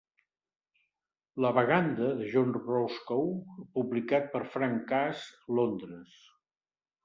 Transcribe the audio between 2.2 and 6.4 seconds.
de John Roscoe, publicat per Frank Cass, Londres.